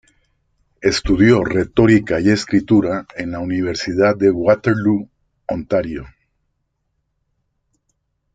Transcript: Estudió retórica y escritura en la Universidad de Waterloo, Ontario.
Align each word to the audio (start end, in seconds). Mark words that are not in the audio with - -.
Estudió 0.81 1.43
retórica 1.43 2.19
y 2.19 2.29
escritura 2.31 3.05
en 3.15 3.29
la 3.29 3.37
Universidad 3.39 4.15
de 4.17 4.31
Waterloo, 4.31 5.07
Ontario. 5.47 6.07